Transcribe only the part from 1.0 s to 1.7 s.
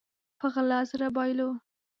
بايلو